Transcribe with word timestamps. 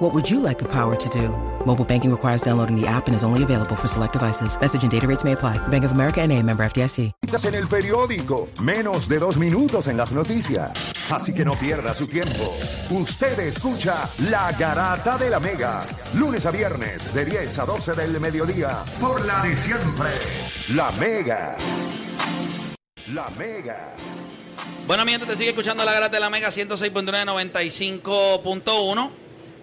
What 0.00 0.14
would 0.14 0.30
you 0.30 0.40
like 0.40 0.58
the 0.58 0.64
power 0.64 0.96
to 0.96 1.08
do? 1.10 1.28
Mobile 1.66 1.84
banking 1.84 2.10
requires 2.10 2.40
downloading 2.40 2.74
the 2.74 2.86
app 2.86 3.06
and 3.06 3.14
is 3.14 3.22
only 3.22 3.42
available 3.42 3.76
for 3.76 3.86
select 3.86 4.14
devices. 4.14 4.58
Message 4.58 4.82
and 4.82 4.90
data 4.90 5.06
rates 5.06 5.24
may 5.24 5.32
apply. 5.32 5.58
Bank 5.68 5.84
of 5.84 5.92
America 5.92 6.22
and 6.22 6.32
a 6.32 6.42
member 6.42 6.64
FDIC. 6.64 7.12
En 7.44 7.54
el 7.54 7.68
periódico, 7.68 8.48
menos 8.62 9.08
de 9.08 9.18
dos 9.18 9.36
minutos 9.36 9.88
en 9.88 9.98
las 9.98 10.10
noticias. 10.12 10.70
Así 11.10 11.34
que 11.34 11.44
no 11.44 11.52
pierda 11.52 11.94
su 11.94 12.06
tiempo. 12.06 12.56
Usted 12.88 13.38
escucha 13.40 14.08
La 14.30 14.50
Garata 14.52 15.18
de 15.18 15.28
la 15.28 15.38
Mega. 15.38 15.84
Lunes 16.14 16.46
a 16.46 16.50
viernes, 16.50 17.12
de 17.12 17.26
10 17.26 17.58
a 17.58 17.66
12 17.66 17.92
del 17.92 18.18
mediodía. 18.20 18.82
Por 18.98 19.22
la 19.26 19.42
de 19.42 19.54
siempre. 19.54 20.12
La 20.74 20.90
Mega. 20.92 21.56
La 23.12 23.28
Mega. 23.38 23.94
Bueno, 24.86 25.04
mi 25.04 25.12
gente, 25.12 25.26
te 25.26 25.36
sigue 25.36 25.50
escuchando 25.50 25.84
la 25.84 25.92
Garata 25.92 26.16
de 26.16 26.20
la 26.20 26.30
Mega 26.30 26.48
106.9, 26.48 28.00
95.1. 28.00 29.10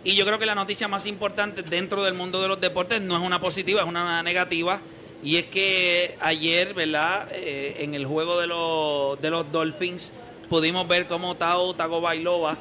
Y 0.04 0.16
yo 0.16 0.26
creo 0.26 0.40
que 0.40 0.46
la 0.46 0.56
noticia 0.56 0.88
más 0.88 1.06
importante 1.06 1.64
dentro 1.64 2.04
del 2.04 2.14
mundo 2.14 2.42
de 2.42 2.48
los 2.48 2.62
deportes 2.62 3.02
no 3.02 3.18
es 3.18 3.24
una 3.24 3.40
positiva, 3.40 3.82
es 3.82 3.88
una 3.88 4.24
negativa. 4.24 4.80
Y 5.24 5.38
es 5.38 5.46
que 5.46 6.16
ayer, 6.20 6.74
¿verdad? 6.74 7.28
Eh, 7.32 7.78
en 7.80 7.96
el 7.96 8.06
juego 8.06 8.40
de 8.40 8.48
los, 8.48 9.20
de 9.22 9.30
los 9.30 9.52
Dolphins 9.52 10.14
pudimos 10.50 10.88
ver 10.88 11.08
cómo 11.08 11.36
Tao 11.36 11.74
Tagovailoa 11.76 12.58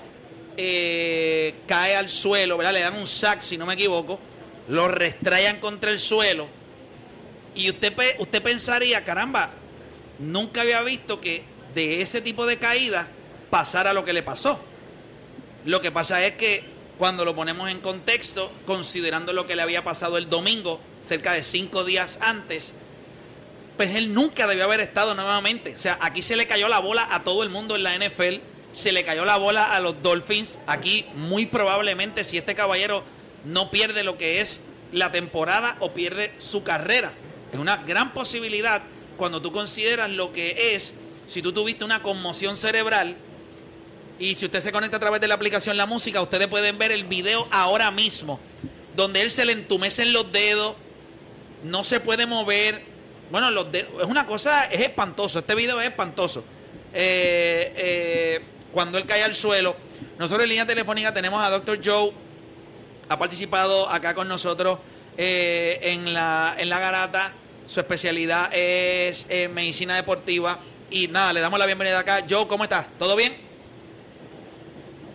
eh, 0.56 1.54
cae 1.66 1.94
al 1.94 2.08
suelo, 2.08 2.56
¿verdad? 2.56 2.72
Le 2.72 2.80
dan 2.80 2.94
un 2.94 3.06
sack, 3.06 3.42
si 3.42 3.58
no 3.58 3.66
me 3.66 3.74
equivoco. 3.74 4.18
Lo 4.68 4.88
restrayan 4.88 5.60
contra 5.60 5.90
el 5.90 5.98
suelo. 5.98 6.48
Y 7.54 7.70
usted, 7.70 7.94
usted 8.18 8.42
pensaría, 8.42 9.04
caramba, 9.04 9.50
nunca 10.18 10.62
había 10.62 10.80
visto 10.82 11.20
que 11.20 11.42
de 11.74 12.02
ese 12.02 12.20
tipo 12.20 12.46
de 12.46 12.58
caída 12.58 13.08
pasara 13.50 13.92
lo 13.92 14.04
que 14.04 14.12
le 14.12 14.22
pasó. 14.22 14.58
Lo 15.64 15.80
que 15.80 15.90
pasa 15.90 16.24
es 16.24 16.32
que 16.32 16.75
cuando 16.98 17.24
lo 17.24 17.34
ponemos 17.34 17.70
en 17.70 17.80
contexto, 17.80 18.50
considerando 18.66 19.32
lo 19.32 19.46
que 19.46 19.56
le 19.56 19.62
había 19.62 19.84
pasado 19.84 20.16
el 20.16 20.28
domingo, 20.28 20.80
cerca 21.06 21.32
de 21.32 21.42
cinco 21.42 21.84
días 21.84 22.18
antes, 22.20 22.72
pues 23.76 23.94
él 23.94 24.14
nunca 24.14 24.46
debió 24.46 24.64
haber 24.64 24.80
estado 24.80 25.14
nuevamente. 25.14 25.74
O 25.74 25.78
sea, 25.78 25.98
aquí 26.00 26.22
se 26.22 26.36
le 26.36 26.46
cayó 26.46 26.68
la 26.68 26.78
bola 26.78 27.08
a 27.10 27.22
todo 27.22 27.42
el 27.42 27.50
mundo 27.50 27.76
en 27.76 27.82
la 27.82 27.96
NFL, 27.96 28.36
se 28.72 28.92
le 28.92 29.04
cayó 29.04 29.24
la 29.24 29.36
bola 29.36 29.64
a 29.64 29.80
los 29.80 30.02
Dolphins. 30.02 30.58
Aquí 30.66 31.06
muy 31.14 31.46
probablemente 31.46 32.24
si 32.24 32.38
este 32.38 32.54
caballero 32.54 33.04
no 33.44 33.70
pierde 33.70 34.02
lo 34.02 34.16
que 34.16 34.40
es 34.40 34.60
la 34.92 35.12
temporada 35.12 35.76
o 35.80 35.92
pierde 35.92 36.32
su 36.38 36.62
carrera. 36.62 37.12
Es 37.52 37.58
una 37.58 37.76
gran 37.78 38.12
posibilidad 38.12 38.82
cuando 39.16 39.42
tú 39.42 39.52
consideras 39.52 40.10
lo 40.10 40.32
que 40.32 40.74
es, 40.74 40.94
si 41.26 41.42
tú 41.42 41.52
tuviste 41.52 41.84
una 41.84 42.02
conmoción 42.02 42.56
cerebral, 42.56 43.16
y 44.18 44.34
si 44.34 44.46
usted 44.46 44.60
se 44.60 44.72
conecta 44.72 44.96
a 44.96 45.00
través 45.00 45.20
de 45.20 45.28
la 45.28 45.34
aplicación 45.34 45.76
La 45.76 45.86
Música, 45.86 46.20
ustedes 46.22 46.48
pueden 46.48 46.78
ver 46.78 46.90
el 46.90 47.04
video 47.04 47.46
ahora 47.50 47.90
mismo, 47.90 48.40
donde 48.94 49.20
él 49.20 49.30
se 49.30 49.44
le 49.44 49.52
entumecen 49.52 50.12
los 50.12 50.32
dedos, 50.32 50.74
no 51.62 51.84
se 51.84 52.00
puede 52.00 52.24
mover. 52.24 52.82
Bueno, 53.30 53.50
los 53.50 53.70
dedos, 53.70 54.02
es 54.02 54.08
una 54.08 54.26
cosa, 54.26 54.64
es 54.64 54.80
espantoso. 54.80 55.40
Este 55.40 55.54
video 55.54 55.80
es 55.80 55.88
espantoso. 55.88 56.44
Eh, 56.94 57.72
eh, 57.76 58.44
cuando 58.72 58.96
él 58.96 59.04
cae 59.04 59.22
al 59.22 59.34
suelo, 59.34 59.76
nosotros 60.18 60.44
en 60.44 60.50
línea 60.50 60.66
telefónica 60.66 61.12
tenemos 61.12 61.44
a 61.44 61.50
Dr. 61.50 61.80
Joe, 61.84 62.12
ha 63.08 63.18
participado 63.18 63.88
acá 63.88 64.14
con 64.14 64.28
nosotros 64.28 64.78
eh, 65.18 65.78
en, 65.82 66.14
la, 66.14 66.54
en 66.58 66.70
la 66.70 66.78
garata. 66.78 67.32
Su 67.66 67.80
especialidad 67.80 68.48
es 68.54 69.26
medicina 69.50 69.96
deportiva. 69.96 70.60
Y 70.88 71.08
nada, 71.08 71.32
le 71.32 71.40
damos 71.40 71.58
la 71.58 71.66
bienvenida 71.66 71.98
acá. 71.98 72.24
Joe, 72.28 72.46
¿cómo 72.46 72.62
estás? 72.62 72.86
¿Todo 72.96 73.16
bien? 73.16 73.45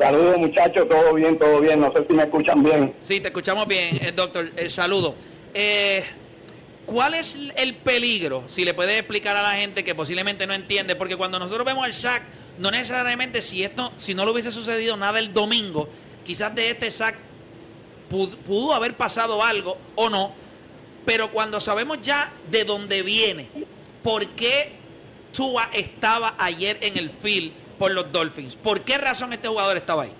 Saludos 0.02 0.40
muchachos, 0.40 0.90
todo 0.90 1.14
bien, 1.14 1.38
todo 1.38 1.62
bien. 1.62 1.80
No 1.80 1.94
sé 1.96 2.04
si 2.08 2.14
me 2.16 2.24
escuchan 2.24 2.64
bien. 2.64 2.96
Sí, 3.04 3.20
te 3.20 3.28
escuchamos 3.28 3.68
bien, 3.68 4.00
eh, 4.02 4.12
doctor. 4.12 4.52
El 4.58 4.72
saludo. 4.72 5.14
Eh, 5.54 6.04
¿Cuál 6.88 7.14
es 7.14 7.38
el 7.56 7.76
peligro? 7.76 8.44
Si 8.48 8.66
le 8.66 8.74
puedes 8.74 8.98
explicar 8.98 9.38
a 9.38 9.44
la 9.44 9.52
gente 9.52 9.84
que 9.84 9.94
posiblemente 9.94 10.48
no 10.48 10.56
entiende, 10.56 10.96
porque 10.96 11.16
cuando 11.16 11.38
nosotros 11.38 11.68
vemos 11.68 11.86
el 11.86 11.94
sack, 11.94 12.24
no 12.58 12.72
necesariamente 12.72 13.44
si 13.44 13.64
esto, 13.64 13.94
si 13.98 14.16
no 14.16 14.26
le 14.26 14.32
hubiese 14.32 14.52
sucedido 14.52 14.98
nada 14.98 15.20
el 15.20 15.36
domingo, 15.36 15.88
quizás 16.26 16.56
de 16.56 16.72
este 16.72 16.90
pudo, 18.10 18.36
pudo 18.38 18.74
haber 18.74 18.98
pasado 18.98 19.44
algo 19.44 19.78
o 19.94 20.10
no, 20.10 20.34
pero 21.06 21.32
cuando 21.32 21.60
sabemos 21.60 22.00
ya 22.02 22.34
de 22.50 22.64
dónde 22.64 23.04
viene, 23.04 23.50
por 24.02 24.28
qué 24.30 24.72
Tua 25.32 25.70
estaba 25.72 26.34
ayer 26.40 26.80
en 26.82 26.98
el 26.98 27.12
field 27.12 27.61
por 27.82 27.92
los 27.94 28.12
Dolphins, 28.12 28.56
por 28.56 28.82
qué 28.82 29.00
razón 29.00 29.34
este 29.34 29.48
jugador 29.48 29.76
estaba 29.76 30.04
ahí. 30.04 30.12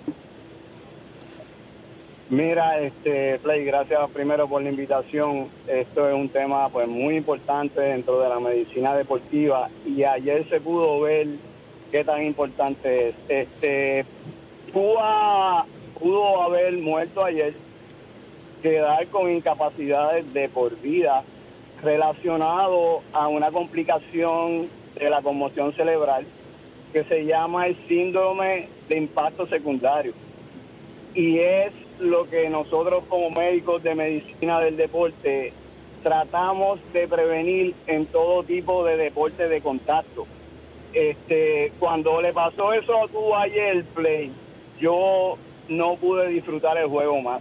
Mira, 2.28 2.80
este 2.80 3.38
Play, 3.38 3.64
gracias 3.64 4.00
primero 4.10 4.48
por 4.48 4.62
la 4.62 4.70
invitación. 4.70 5.46
Esto 5.68 6.08
es 6.08 6.16
un 6.16 6.28
tema 6.28 6.68
pues 6.70 6.88
muy 6.88 7.14
importante 7.14 7.80
dentro 7.80 8.18
de 8.18 8.28
la 8.28 8.40
medicina 8.40 8.96
deportiva 8.96 9.70
y 9.86 10.02
ayer 10.02 10.44
se 10.48 10.60
pudo 10.60 11.02
ver 11.02 11.28
qué 11.92 12.02
tan 12.02 12.24
importante 12.24 13.10
es. 13.10 13.14
Este 13.28 14.06
Tua 14.72 15.64
pudo 16.00 16.42
haber 16.42 16.72
muerto 16.78 17.24
ayer, 17.24 17.54
quedar 18.60 19.06
con 19.06 19.30
incapacidades 19.30 20.34
de 20.34 20.48
por 20.48 20.76
vida 20.80 21.22
relacionado 21.80 23.02
a 23.12 23.28
una 23.28 23.52
complicación 23.52 24.68
de 24.98 25.08
la 25.08 25.22
conmoción 25.22 25.72
cerebral 25.74 26.26
que 26.92 27.04
se 27.04 27.24
llama 27.24 27.66
el 27.66 27.76
síndrome 27.88 28.68
de 28.88 28.98
impacto 28.98 29.46
secundario. 29.46 30.12
Y 31.14 31.38
es 31.38 31.72
lo 31.98 32.28
que 32.28 32.48
nosotros 32.48 33.04
como 33.08 33.30
médicos 33.30 33.82
de 33.82 33.94
medicina 33.94 34.60
del 34.60 34.76
deporte 34.76 35.52
tratamos 36.02 36.80
de 36.92 37.06
prevenir 37.06 37.74
en 37.86 38.06
todo 38.06 38.42
tipo 38.42 38.84
de 38.84 38.96
deporte 38.96 39.48
de 39.48 39.60
contacto. 39.60 40.26
Este, 40.92 41.72
cuando 41.78 42.20
le 42.20 42.32
pasó 42.32 42.72
eso 42.72 43.04
a 43.04 43.08
tu 43.08 43.34
ayer, 43.34 43.84
Play, 43.94 44.30
yo 44.80 45.38
no 45.68 45.96
pude 45.96 46.28
disfrutar 46.28 46.76
el 46.76 46.88
juego 46.88 47.20
más. 47.20 47.40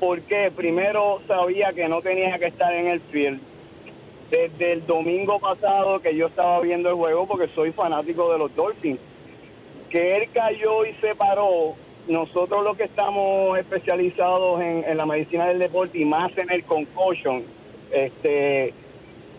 Porque 0.00 0.50
primero 0.54 1.20
sabía 1.26 1.72
que 1.72 1.88
no 1.88 2.00
tenía 2.00 2.38
que 2.38 2.46
estar 2.46 2.72
en 2.72 2.88
el 2.88 3.00
field. 3.00 3.40
Desde 4.30 4.72
el 4.72 4.86
domingo 4.86 5.38
pasado 5.38 6.00
que 6.00 6.14
yo 6.14 6.26
estaba 6.26 6.60
viendo 6.60 6.90
el 6.90 6.96
juego, 6.96 7.26
porque 7.26 7.48
soy 7.54 7.72
fanático 7.72 8.30
de 8.30 8.38
los 8.38 8.54
Dolphins, 8.54 9.00
que 9.88 10.16
él 10.16 10.28
cayó 10.32 10.84
y 10.84 10.92
se 11.00 11.14
paró, 11.14 11.74
nosotros 12.08 12.64
los 12.64 12.76
que 12.76 12.84
estamos 12.84 13.58
especializados 13.58 14.60
en, 14.60 14.96
la 14.96 15.06
medicina 15.06 15.46
del 15.46 15.58
deporte 15.58 15.98
y 15.98 16.04
más 16.04 16.36
en 16.36 16.50
el 16.50 16.64
concussion, 16.64 17.44
este, 17.90 18.72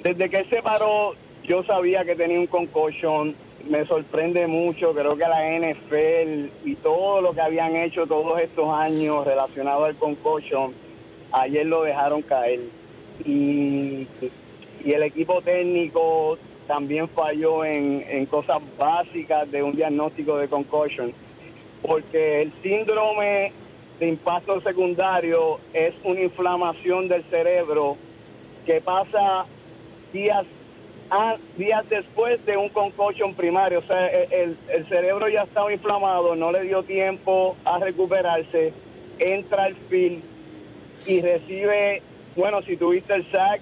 desde 0.04 0.30
que 0.30 0.38
él 0.38 0.50
se 0.50 0.62
paró, 0.62 1.14
yo 1.44 1.64
sabía 1.64 2.06
que 2.06 2.16
tenía 2.16 2.40
un 2.40 2.48
concussion, 2.48 3.36
me 3.68 3.86
sorprende 3.86 4.48
mucho, 4.48 4.94
creo 4.94 5.12
que 5.12 5.28
la 5.28 5.60
NFL 5.60 6.50
y 6.64 6.76
todo 6.76 7.22
lo 7.22 7.34
que 7.34 7.42
habían 7.42 7.76
hecho 7.76 8.08
todos 8.08 8.40
estos 8.42 8.70
años 8.70 9.26
relacionado 9.26 9.86
al 9.86 9.96
concussion, 9.96 10.74
ayer 11.32 11.66
lo 11.66 11.84
dejaron 11.84 12.22
caer. 12.22 12.62
Y, 13.26 14.08
y 14.84 14.92
el 14.94 15.04
equipo 15.04 15.42
técnico 15.42 16.38
también 16.68 17.10
falló 17.10 17.66
en, 17.66 18.26
cosas 18.28 18.58
básicas 18.78 19.50
de 19.52 19.64
un 19.64 19.76
diagnóstico 19.76 20.38
de 20.38 20.48
concussion 20.48 21.14
porque 21.82 22.42
el 22.42 22.54
síndrome 22.62 23.54
de 24.00 24.08
impacto 24.08 24.62
secundario 24.62 25.60
es 25.74 25.94
una 26.04 26.22
inflamación 26.22 27.08
del 27.08 27.24
cerebro 27.30 27.98
que 28.66 28.82
pasa 28.82 29.46
días 30.12 30.46
a- 31.10 31.38
días 31.56 31.88
después 31.90 32.44
de 32.46 32.56
un 32.58 32.70
concussion 32.70 33.34
primario. 33.34 33.80
O 33.80 33.84
sea, 33.84 34.06
el, 34.08 34.32
el- 34.34 34.58
el 34.68 34.88
cerebro 34.90 35.28
ya 35.28 35.42
estaba 35.44 35.74
inflamado, 35.74 36.36
no 36.36 36.52
le 36.52 36.62
dio 36.64 36.84
tiempo 36.84 37.56
a 37.66 37.80
recuperarse, 37.80 38.74
entra 39.18 39.64
al 39.66 39.76
field 39.90 40.22
y 41.08 41.22
recibe, 41.22 42.04
bueno, 42.36 42.62
si 42.62 42.78
tuviste 42.78 43.16
el 43.16 43.26
sack, 43.32 43.62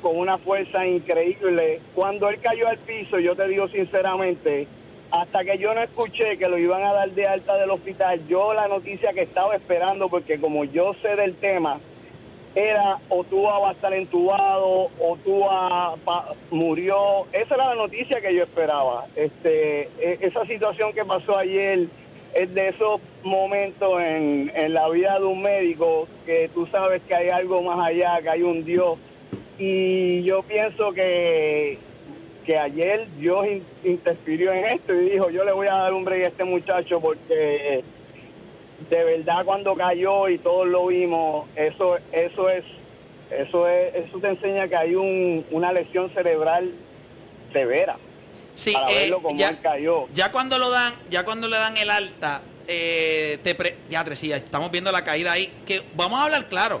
Con, 0.00 0.16
una 0.18 0.38
fuerza 0.38 0.86
increíble. 0.86 1.80
Cuando 1.94 2.28
él 2.28 2.38
cayó 2.40 2.68
al 2.68 2.78
piso, 2.78 3.18
yo 3.18 3.34
te 3.36 3.48
digo 3.48 3.68
sinceramente, 3.68 4.66
hasta 5.10 5.44
que 5.44 5.58
yo 5.58 5.74
no 5.74 5.82
escuché 5.82 6.36
que 6.38 6.48
lo 6.48 6.58
iban 6.58 6.82
a 6.84 6.92
dar 6.92 7.10
de 7.10 7.26
alta 7.26 7.56
del 7.56 7.70
hospital, 7.70 8.20
yo 8.28 8.52
la 8.54 8.68
noticia 8.68 9.12
que 9.12 9.22
estaba 9.22 9.56
esperando, 9.56 10.08
porque 10.08 10.38
como 10.40 10.64
yo 10.64 10.94
sé 11.02 11.16
del 11.16 11.34
tema, 11.36 11.80
era 12.54 12.98
o 13.08 13.24
Tua 13.24 13.58
va 13.58 13.68
a 13.70 13.72
estar 13.72 13.92
entubado 13.92 14.90
o 14.98 15.16
pa- 16.04 16.34
murió. 16.50 17.26
Esa 17.32 17.54
era 17.54 17.68
la 17.68 17.74
noticia 17.74 18.20
que 18.20 18.34
yo 18.34 18.42
esperaba. 18.42 19.06
Este, 19.14 19.82
e- 20.00 20.18
esa 20.22 20.44
situación 20.46 20.92
que 20.92 21.04
pasó 21.04 21.36
ayer 21.38 21.86
es 22.34 22.54
de 22.54 22.68
esos 22.68 23.00
momentos 23.22 24.00
en, 24.02 24.50
en 24.54 24.74
la 24.74 24.88
vida 24.88 25.18
de 25.18 25.24
un 25.24 25.40
médico 25.40 26.08
que 26.26 26.50
tú 26.54 26.66
sabes 26.66 27.00
que 27.06 27.14
hay 27.14 27.28
algo 27.28 27.62
más 27.62 27.88
allá, 27.90 28.20
que 28.22 28.28
hay 28.30 28.42
un 28.42 28.64
Dios. 28.64 28.98
Y 29.58 30.22
yo 30.22 30.42
pienso 30.42 30.92
que, 30.92 31.78
que 32.46 32.56
ayer 32.58 33.08
Dios 33.18 33.46
in- 33.46 33.64
interfirió 33.84 34.52
en 34.52 34.66
esto 34.66 34.94
y 34.94 35.10
dijo, 35.10 35.30
yo 35.30 35.44
le 35.44 35.52
voy 35.52 35.66
a 35.66 35.72
dar 35.76 35.92
un 35.92 36.04
break 36.04 36.24
a 36.24 36.28
este 36.28 36.44
muchacho 36.44 37.00
porque 37.00 37.82
de 38.88 39.04
verdad 39.04 39.44
cuando 39.44 39.74
cayó 39.74 40.28
y 40.28 40.38
todos 40.38 40.66
lo 40.68 40.86
vimos, 40.86 41.46
eso 41.56 41.98
eso 42.12 42.48
es 42.48 42.64
eso 43.30 43.68
es 43.68 43.94
eso 43.96 44.18
te 44.20 44.28
enseña 44.28 44.68
que 44.68 44.76
hay 44.76 44.94
un, 44.94 45.44
una 45.50 45.72
lesión 45.72 46.08
cerebral 46.14 46.70
severa 47.52 47.96
Sí, 48.54 48.72
para 48.72 48.90
eh, 48.90 48.94
verlo 49.00 49.20
como 49.20 49.38
ya, 49.38 49.50
él 49.50 49.58
cayó. 49.62 50.06
ya 50.14 50.30
cuando 50.32 50.58
lo 50.58 50.70
dan, 50.70 50.94
ya 51.10 51.24
cuando 51.24 51.48
le 51.48 51.56
dan 51.56 51.76
el 51.76 51.90
alta, 51.90 52.42
eh, 52.68 53.38
te 53.42 53.54
pre- 53.54 53.76
ya, 53.90 54.02
Tres, 54.04 54.18
sí, 54.20 54.28
ya 54.28 54.36
estamos 54.36 54.70
viendo 54.72 54.90
la 54.90 55.04
caída 55.04 55.30
ahí. 55.32 55.52
Que 55.64 55.82
vamos 55.94 56.18
a 56.20 56.24
hablar 56.24 56.48
claro. 56.48 56.80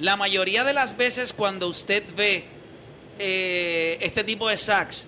La 0.00 0.16
mayoría 0.16 0.64
de 0.64 0.72
las 0.72 0.96
veces 0.96 1.32
cuando 1.32 1.68
usted 1.68 2.04
ve 2.16 2.44
eh, 3.18 3.98
este 4.00 4.22
tipo 4.24 4.48
de 4.48 4.56
sacks, 4.56 5.06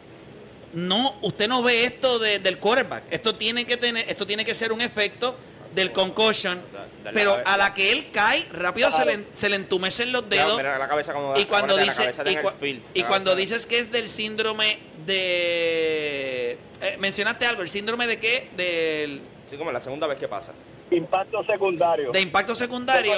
no, 0.72 1.16
usted 1.22 1.48
no 1.48 1.62
ve 1.62 1.84
esto 1.84 2.18
de- 2.18 2.38
del 2.40 2.58
quarterback. 2.58 3.04
Esto 3.10 3.34
tiene 3.36 3.64
que 3.64 3.76
tener, 3.76 4.08
esto 4.08 4.26
tiene 4.26 4.44
que 4.44 4.54
ser 4.54 4.72
un 4.72 4.80
efecto 4.80 5.36
del 5.74 5.92
concussion. 5.92 6.60
Da- 6.72 6.80
da 6.80 6.86
la 7.04 7.12
Pero 7.12 7.30
cabeza. 7.32 7.54
a 7.54 7.56
la 7.56 7.74
que 7.74 7.92
él 7.92 8.08
cae, 8.12 8.46
rápido 8.52 8.90
se, 8.90 9.04
le, 9.04 9.24
se 9.32 9.48
le 9.48 9.56
entumecen 9.56 10.10
los 10.10 10.28
dedos. 10.28 10.56
Mira, 10.56 10.70
mira 10.70 10.78
la 10.78 10.88
cabeza 10.88 11.12
como 11.12 11.36
Y 11.38 11.44
cuando 11.44 11.76
dice 11.76 12.10
y, 12.26 12.34
cua- 12.34 13.06
cuando 13.06 13.36
dices 13.36 13.66
que 13.66 13.78
es 13.78 13.92
del 13.92 14.08
síndrome 14.08 14.78
de 15.06 16.58
eh, 16.82 16.96
mencionaste 16.98 17.46
algo, 17.46 17.62
el 17.62 17.68
síndrome 17.68 18.06
de 18.06 18.18
qué? 18.18 18.48
Del 18.56 19.20
Sí, 19.48 19.56
como 19.56 19.72
la 19.72 19.80
segunda 19.80 20.06
vez 20.06 20.18
que 20.18 20.28
pasa. 20.28 20.52
Impacto 20.90 21.44
secundario. 21.44 22.10
de 22.12 22.20
impacto 22.20 22.54
secundario. 22.54 23.12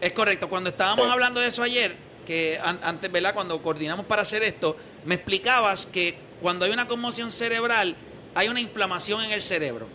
Es 0.00 0.12
correcto, 0.12 0.48
cuando 0.48 0.70
estábamos 0.70 1.06
Sí. 1.06 1.10
hablando 1.12 1.40
de 1.40 1.48
eso 1.48 1.62
ayer, 1.62 1.94
que 2.26 2.58
an- 2.62 2.80
antes, 2.82 3.10
¿verdad? 3.10 3.34
Cuando 3.34 3.60
coordinamos 3.62 4.06
para 4.06 4.22
hacer 4.22 4.42
esto, 4.42 4.76
me 5.04 5.14
explicabas 5.16 5.86
que 5.86 6.16
cuando 6.40 6.64
hay 6.64 6.70
una 6.72 6.88
conmoción 6.88 7.30
cerebral, 7.32 7.94
hay 8.34 8.48
una 8.48 8.60
inflamación 8.60 9.22
en 9.24 9.32
el 9.32 9.42
cerebro. 9.42 9.86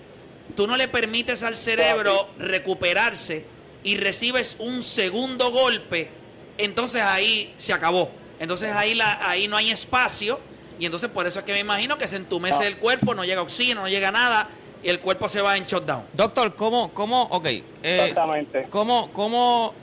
Tú 0.56 0.66
no 0.68 0.78
le 0.78 0.88
permites 0.88 1.44
al 1.44 1.56
cerebro 1.56 2.30
recuperarse 2.38 3.46
y 3.84 3.98
recibes 3.98 4.56
un 4.60 4.84
segundo 4.84 5.52
golpe, 5.52 6.10
entonces 6.58 7.02
ahí 7.04 7.54
se 7.58 7.74
acabó. 7.74 8.12
Entonces 8.40 8.72
ahí, 8.74 8.94
la, 8.96 9.20
ahí 9.30 9.48
no 9.48 9.58
hay 9.58 9.72
espacio 9.72 10.40
y 10.80 10.86
entonces 10.86 11.10
por 11.10 11.26
eso 11.28 11.40
es 11.40 11.46
que 11.46 11.54
me 11.54 11.60
imagino 11.60 11.98
que 11.98 12.08
se 12.08 12.16
entumece 12.18 12.64
Ah. 12.64 12.68
el 12.68 12.78
cuerpo, 12.78 13.14
no 13.16 13.26
llega 13.26 13.42
oxígeno, 13.42 13.82
no 13.82 13.88
llega 13.90 14.12
nada 14.12 14.50
y 14.84 14.90
el 14.90 15.00
cuerpo 15.00 15.28
se 15.30 15.42
va 15.42 15.58
en 15.58 15.66
shutdown. 15.66 16.04
Doctor, 16.14 16.56
¿cómo, 16.56 16.94
cómo, 16.94 17.24
ok, 17.24 17.46
eh, 17.46 17.64
Exactamente. 17.84 18.68
cómo, 18.70 19.12
cómo, 19.12 19.74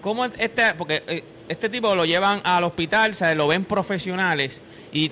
cómo 0.00 0.24
este, 0.24 0.74
porque 0.74 1.02
eh, 1.06 1.24
este 1.48 1.68
tipo 1.68 1.94
lo 1.94 2.04
llevan 2.04 2.40
al 2.44 2.64
hospital, 2.64 3.12
o 3.12 3.14
sea, 3.14 3.34
lo 3.34 3.46
ven 3.48 3.64
profesionales 3.64 4.62
y 4.92 5.10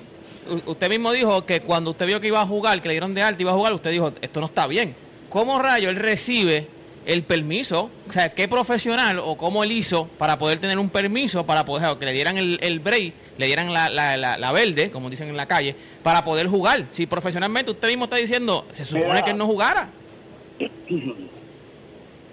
usted 0.65 0.89
mismo 0.89 1.11
dijo 1.11 1.45
que 1.45 1.61
cuando 1.61 1.91
usted 1.91 2.05
vio 2.05 2.19
que 2.19 2.27
iba 2.27 2.41
a 2.41 2.47
jugar, 2.47 2.81
que 2.81 2.87
le 2.87 2.93
dieron 2.95 3.13
de 3.13 3.21
alta, 3.21 3.41
iba 3.41 3.51
a 3.51 3.55
jugar, 3.55 3.73
usted 3.73 3.91
dijo, 3.91 4.11
esto 4.21 4.39
no 4.39 4.47
está 4.47 4.67
bien. 4.67 4.95
¿Cómo 5.29 5.59
rayo 5.59 5.89
él 5.89 5.95
recibe 5.95 6.67
el 7.05 7.23
permiso? 7.23 7.89
O 8.07 8.11
sea, 8.11 8.33
¿qué 8.33 8.47
profesional 8.47 9.19
o 9.19 9.37
cómo 9.37 9.63
él 9.63 9.71
hizo 9.71 10.07
para 10.17 10.37
poder 10.37 10.59
tener 10.59 10.77
un 10.77 10.89
permiso, 10.89 11.45
para 11.45 11.65
poder, 11.65 11.97
que 11.97 12.05
le 12.05 12.13
dieran 12.13 12.37
el, 12.37 12.59
el 12.61 12.79
break, 12.79 13.13
le 13.37 13.45
dieran 13.45 13.73
la, 13.73 13.89
la, 13.89 14.17
la, 14.17 14.37
la 14.37 14.51
verde, 14.51 14.91
como 14.91 15.09
dicen 15.09 15.29
en 15.29 15.37
la 15.37 15.47
calle, 15.47 15.75
para 16.03 16.23
poder 16.23 16.47
jugar? 16.47 16.85
Si 16.91 17.05
profesionalmente 17.05 17.71
usted 17.71 17.87
mismo 17.87 18.05
está 18.05 18.17
diciendo, 18.17 18.65
se 18.71 18.85
supone 18.85 19.07
Mira. 19.07 19.23
que 19.23 19.31
él 19.31 19.37
no 19.37 19.45
jugara. 19.47 19.89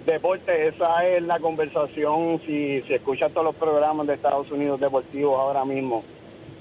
Deporte, 0.05 0.69
esa 0.69 1.07
es 1.07 1.23
la 1.23 1.39
conversación. 1.41 2.41
Si, 2.47 2.83
si 2.83 2.95
escuchas 2.95 3.33
todos 3.33 3.47
los 3.47 3.57
programas 3.57 4.07
de 4.07 4.15
Estados 4.15 4.51
Unidos 4.51 4.81
deportivos 4.81 5.39
ahora 5.39 5.65
mismo, 5.65 6.05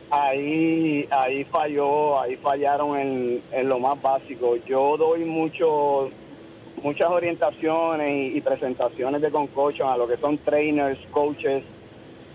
ahí 0.09 1.07
ahí 1.11 1.43
falló, 1.45 2.19
ahí 2.19 2.37
fallaron 2.37 2.97
en, 2.99 3.43
en 3.51 3.69
lo 3.69 3.79
más 3.79 4.01
básico. 4.01 4.57
Yo 4.67 4.97
doy 4.97 5.25
mucho 5.25 6.09
muchas 6.85 7.09
orientaciones 7.09 8.35
y, 8.35 8.41
presentaciones 8.41 9.19
de 9.19 9.31
concussion 9.31 9.89
a 9.89 9.97
lo 9.97 10.07
que 10.07 10.17
son 10.17 10.37
trainers, 10.37 10.99
coaches. 11.09 11.63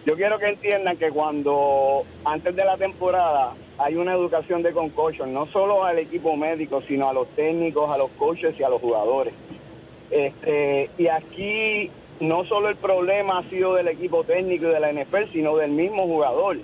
Yo 0.05 0.17
quiero 0.17 0.41
que 0.41 0.49
entiendan 0.49 0.97
que 0.97 1.11
cuando 1.11 2.03
antes 2.25 2.57
de 2.57 2.65
la 2.65 2.77
temporada 2.77 3.53
hay 3.79 3.95
una 3.95 4.13
educación 4.13 4.65
de 4.65 4.73
concussion, 4.73 5.33
no 5.33 5.47
solo 5.47 5.85
al 5.85 6.01
equipo 6.01 6.37
médico, 6.37 6.83
sino 6.89 7.09
a 7.09 7.13
los 7.13 7.29
técnicos, 7.37 7.89
a 7.91 7.97
los 7.97 8.11
coaches 8.19 8.57
y 8.59 8.65
a 8.65 8.69
los 8.69 8.81
jugadores. 8.81 9.35
Este, 10.11 10.91
y 10.99 11.07
aquí 11.07 11.89
no 12.19 12.45
solo 12.47 12.71
el 12.71 12.77
problema 12.77 13.39
ha 13.39 13.45
sido 13.45 13.75
del 13.75 13.87
equipo 13.87 14.25
técnico 14.25 14.67
y 14.67 14.73
de 14.73 14.81
la 14.81 14.93
NFL, 14.93 15.31
sino 15.33 15.57
del 15.59 15.71
mismo 15.71 16.09
jugador. 16.09 16.59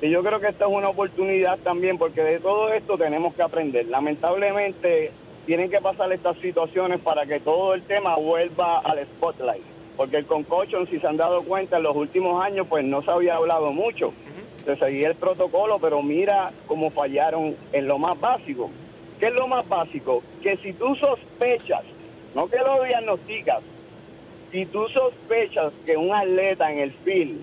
Y 0.00 0.10
yo 0.10 0.22
creo 0.22 0.38
que 0.38 0.46
esta 0.46 0.66
es 0.66 0.70
una 0.70 0.90
oportunidad 0.90 1.58
también, 1.58 1.98
porque 1.98 2.22
de 2.22 2.38
todo 2.38 2.72
esto 2.72 2.96
tenemos 2.96 3.34
que 3.34 3.42
aprender. 3.42 3.86
Lamentablemente 3.86 5.10
tienen 5.46 5.70
que 5.70 5.80
pasar 5.80 6.12
estas 6.12 6.36
situaciones 6.38 7.00
para 7.00 7.24
que 7.24 7.38
todo 7.38 7.72
el 7.74 7.82
tema 7.82 8.16
vuelva 8.16 8.80
al 8.80 9.06
spotlight. 9.06 9.62
Porque 9.96 10.16
el 10.16 10.26
concussion, 10.26 10.86
si 10.88 10.98
se 10.98 11.06
han 11.06 11.16
dado 11.16 11.42
cuenta, 11.42 11.78
en 11.78 11.84
los 11.84 11.96
últimos 11.96 12.44
años, 12.44 12.66
pues 12.68 12.84
no 12.84 13.00
se 13.02 13.10
había 13.10 13.36
hablado 13.36 13.72
mucho. 13.72 14.12
Se 14.64 14.76
seguía 14.76 15.08
el 15.08 15.14
protocolo, 15.14 15.78
pero 15.78 16.02
mira 16.02 16.52
cómo 16.66 16.90
fallaron 16.90 17.56
en 17.72 17.86
lo 17.86 17.96
más 17.98 18.18
básico. 18.20 18.70
¿Qué 19.20 19.26
es 19.26 19.34
lo 19.34 19.46
más 19.46 19.66
básico? 19.68 20.22
Que 20.42 20.56
si 20.58 20.72
tú 20.72 20.94
sospechas, 20.96 21.82
no 22.34 22.48
que 22.48 22.58
lo 22.58 22.82
diagnosticas, 22.82 23.62
si 24.50 24.66
tú 24.66 24.86
sospechas 24.88 25.72
que 25.86 25.96
un 25.96 26.12
atleta 26.12 26.70
en 26.70 26.80
el 26.80 26.92
field 27.04 27.40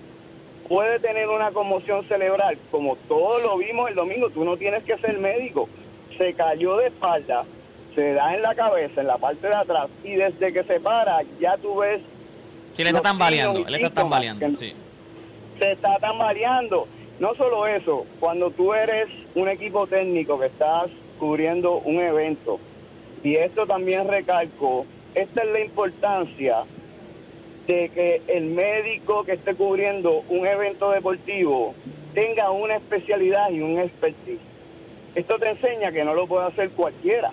puede 0.68 1.00
tener 1.00 1.28
una 1.28 1.50
conmoción 1.50 2.04
cerebral, 2.06 2.58
como 2.70 2.96
todos 3.08 3.42
lo 3.42 3.56
vimos 3.56 3.88
el 3.88 3.96
domingo, 3.96 4.30
tú 4.30 4.44
no 4.44 4.56
tienes 4.56 4.84
que 4.84 4.96
ser 4.98 5.18
médico. 5.18 5.68
Se 6.18 6.34
cayó 6.34 6.76
de 6.76 6.88
espalda, 6.88 7.44
se 7.94 8.12
da 8.12 8.34
en 8.34 8.42
la 8.42 8.54
cabeza, 8.54 9.00
en 9.00 9.06
la 9.06 9.18
parte 9.18 9.46
de 9.46 9.54
atrás, 9.54 9.88
y 10.02 10.14
desde 10.14 10.52
que 10.52 10.64
se 10.64 10.80
para, 10.80 11.22
ya 11.40 11.56
tú 11.58 11.76
ves 11.76 12.00
Sí, 12.74 12.82
él 12.82 12.88
está 12.88 13.02
tambaleando, 13.02 13.66
él 13.68 13.74
está 13.76 13.90
tambaleando, 13.90 14.58
sí. 14.58 14.72
se 15.60 15.72
está 15.72 15.96
tambaleando. 15.98 16.88
No 17.20 17.34
solo 17.36 17.68
eso, 17.68 18.04
cuando 18.18 18.50
tú 18.50 18.74
eres 18.74 19.06
un 19.36 19.48
equipo 19.48 19.86
técnico 19.86 20.40
que 20.40 20.46
estás 20.46 20.90
cubriendo 21.20 21.78
un 21.78 22.00
evento, 22.00 22.58
y 23.22 23.36
esto 23.36 23.64
también 23.66 24.08
recalco, 24.08 24.86
esta 25.14 25.44
es 25.44 25.52
la 25.52 25.60
importancia 25.60 26.64
de 27.68 27.88
que 27.90 28.22
el 28.26 28.46
médico 28.46 29.24
que 29.24 29.34
esté 29.34 29.54
cubriendo 29.54 30.24
un 30.28 30.44
evento 30.44 30.90
deportivo 30.90 31.74
tenga 32.12 32.50
una 32.50 32.74
especialidad 32.76 33.50
y 33.50 33.60
un 33.60 33.78
expertise. 33.78 34.40
Esto 35.14 35.38
te 35.38 35.50
enseña 35.50 35.92
que 35.92 36.04
no 36.04 36.14
lo 36.14 36.26
puede 36.26 36.46
hacer 36.46 36.70
cualquiera. 36.70 37.30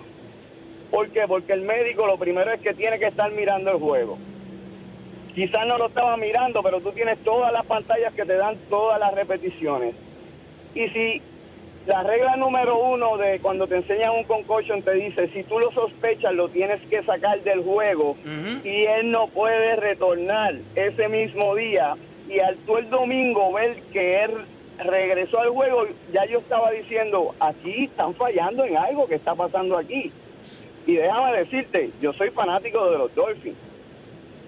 ¿Por 0.92 1.08
qué? 1.08 1.26
Porque 1.26 1.54
el 1.54 1.62
médico 1.62 2.06
lo 2.06 2.18
primero 2.18 2.52
es 2.52 2.60
que 2.60 2.74
tiene 2.74 2.98
que 2.98 3.06
estar 3.06 3.32
mirando 3.32 3.70
el 3.72 3.78
juego. 3.78 4.18
Quizás 5.34 5.66
no 5.66 5.78
lo 5.78 5.86
estaba 5.86 6.18
mirando, 6.18 6.62
pero 6.62 6.82
tú 6.82 6.92
tienes 6.92 7.18
todas 7.24 7.50
las 7.50 7.64
pantallas 7.64 8.12
que 8.12 8.26
te 8.26 8.36
dan 8.36 8.58
todas 8.68 9.00
las 9.00 9.14
repeticiones. 9.14 9.94
Y 10.74 10.88
si 10.88 11.22
la 11.86 12.02
regla 12.02 12.36
número 12.36 12.78
uno 12.78 13.16
de 13.16 13.40
cuando 13.40 13.66
te 13.66 13.76
enseñan 13.76 14.12
un 14.12 14.24
concussion 14.24 14.82
te 14.82 14.92
dice, 14.92 15.28
si 15.28 15.42
tú 15.44 15.58
lo 15.58 15.72
sospechas, 15.72 16.34
lo 16.34 16.50
tienes 16.50 16.78
que 16.90 17.02
sacar 17.04 17.42
del 17.42 17.62
juego 17.62 18.14
y 18.62 18.82
él 18.82 19.10
no 19.10 19.28
puede 19.28 19.76
retornar 19.76 20.56
ese 20.74 21.08
mismo 21.08 21.54
día. 21.54 21.96
Y 22.28 22.38
al 22.40 22.56
tú 22.66 22.76
el 22.76 22.90
domingo 22.90 23.50
ver 23.54 23.80
que 23.94 24.24
él 24.24 24.32
regresó 24.78 25.40
al 25.40 25.48
juego, 25.48 25.86
ya 26.12 26.26
yo 26.26 26.40
estaba 26.40 26.70
diciendo, 26.70 27.34
aquí 27.40 27.84
están 27.84 28.14
fallando 28.14 28.66
en 28.66 28.76
algo 28.76 29.06
que 29.06 29.14
está 29.14 29.34
pasando 29.34 29.78
aquí. 29.78 30.12
Y 30.86 30.96
déjame 30.96 31.38
decirte, 31.38 31.90
yo 32.00 32.12
soy 32.12 32.30
fanático 32.30 32.90
de 32.90 32.98
los 32.98 33.14
Dolphins. 33.14 33.56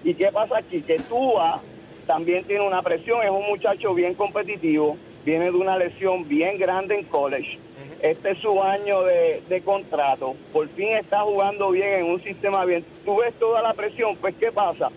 ¿Y 0.03 0.13
qué 0.13 0.31
pasa 0.31 0.57
aquí? 0.57 0.81
Que 0.81 0.99
Tua 0.99 1.61
también 2.05 2.43
tiene 2.43 2.65
una 2.65 2.81
presión, 2.81 3.23
es 3.23 3.31
un 3.31 3.47
muchacho 3.47 3.93
bien 3.93 4.13
competitivo, 4.13 4.97
viene 5.25 5.45
de 5.45 5.57
una 5.57 5.77
lesión 5.77 6.27
bien 6.27 6.57
grande 6.57 6.99
en 6.99 7.05
college. 7.05 7.57
Este 8.01 8.31
es 8.31 8.37
su 8.39 8.61
año 8.61 9.01
de, 9.03 9.41
de 9.49 9.61
contrato, 9.61 10.35
por 10.53 10.67
fin 10.69 10.89
está 10.89 11.21
jugando 11.21 11.71
bien 11.71 11.93
en 11.93 12.05
un 12.05 12.21
sistema 12.21 12.63
bien. 12.65 12.85
Tú 13.03 13.17
ves 13.17 13.33
toda 13.39 13.61
la 13.63 13.73
presión, 13.73 14.15
pues 14.17 14.35
¿qué 14.39 14.51
pasa? 14.51 14.91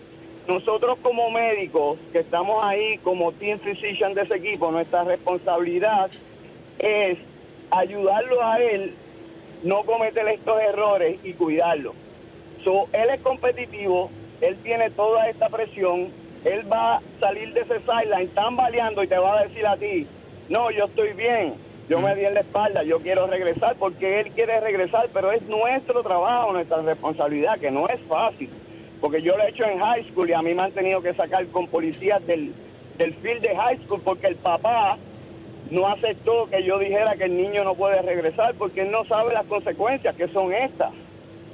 Nosotros 0.47 0.97
como 1.01 1.31
médicos, 1.31 1.97
que 2.11 2.19
estamos 2.19 2.63
ahí 2.63 2.97
como 2.99 3.31
team 3.31 3.59
physician 3.59 4.13
de 4.13 4.23
ese 4.23 4.35
equipo, 4.35 4.69
nuestra 4.69 5.03
responsabilidad 5.05 6.11
es 6.79 7.17
ayudarlo 7.71 8.43
a 8.43 8.59
él, 8.59 8.93
no 9.63 9.83
cometer 9.83 10.27
estos 10.27 10.61
errores 10.61 11.19
y 11.23 11.33
cuidarlo. 11.33 11.93
So, 12.63 12.87
él 12.93 13.09
es 13.09 13.21
competitivo, 13.21 14.09
él 14.41 14.57
tiene 14.63 14.89
toda 14.91 15.29
esta 15.29 15.49
presión 15.49 16.11
él 16.45 16.71
va 16.71 16.95
a 16.95 17.01
salir 17.19 17.53
de 17.53 17.61
ese 17.61 17.79
sideline 17.79 18.29
tambaleando 18.29 19.03
y 19.03 19.07
te 19.07 19.17
va 19.17 19.39
a 19.39 19.43
decir 19.43 19.65
a 19.67 19.75
ti, 19.77 20.07
no, 20.47 20.71
yo 20.71 20.85
estoy 20.85 21.13
bien, 21.13 21.55
yo 21.89 21.99
me 21.99 22.15
di 22.15 22.25
en 22.25 22.33
la 22.33 22.41
espalda, 22.41 22.83
yo 22.83 22.99
quiero 22.99 23.27
regresar 23.27 23.75
porque 23.77 24.21
él 24.21 24.31
quiere 24.31 24.59
regresar, 24.59 25.09
pero 25.13 25.31
es 25.31 25.41
nuestro 25.43 26.01
trabajo, 26.01 26.53
nuestra 26.53 26.81
responsabilidad, 26.81 27.59
que 27.59 27.71
no 27.71 27.87
es 27.87 27.99
fácil. 28.07 28.49
Porque 29.01 29.21
yo 29.21 29.37
lo 29.37 29.43
he 29.43 29.49
hecho 29.49 29.65
en 29.65 29.79
high 29.79 30.03
school 30.09 30.29
y 30.29 30.33
a 30.33 30.41
mí 30.41 30.53
me 30.53 30.63
han 30.63 30.71
tenido 30.71 31.01
que 31.01 31.13
sacar 31.13 31.45
con 31.47 31.67
policías 31.67 32.25
del, 32.25 32.53
del 32.97 33.13
field 33.15 33.41
de 33.41 33.55
high 33.55 33.77
school 33.85 34.01
porque 34.03 34.27
el 34.27 34.35
papá 34.35 34.97
no 35.71 35.87
aceptó 35.87 36.49
que 36.49 36.63
yo 36.63 36.79
dijera 36.79 37.15
que 37.15 37.25
el 37.25 37.37
niño 37.37 37.63
no 37.63 37.75
puede 37.75 38.01
regresar 38.01 38.55
porque 38.55 38.81
él 38.81 38.91
no 38.91 39.05
sabe 39.05 39.33
las 39.33 39.45
consecuencias 39.45 40.15
que 40.15 40.27
son 40.29 40.53
estas. 40.53 40.91